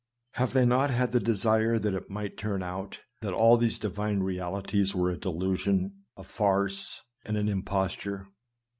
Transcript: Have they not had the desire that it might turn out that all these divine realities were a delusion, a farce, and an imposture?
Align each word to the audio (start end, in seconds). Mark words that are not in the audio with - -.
Have 0.31 0.53
they 0.53 0.65
not 0.65 0.89
had 0.89 1.11
the 1.11 1.19
desire 1.19 1.77
that 1.77 1.93
it 1.93 2.09
might 2.09 2.35
turn 2.35 2.63
out 2.63 3.01
that 3.21 3.33
all 3.35 3.55
these 3.55 3.77
divine 3.77 4.17
realities 4.17 4.95
were 4.95 5.11
a 5.11 5.15
delusion, 5.19 6.05
a 6.17 6.23
farce, 6.23 7.03
and 7.23 7.37
an 7.37 7.47
imposture? 7.47 8.25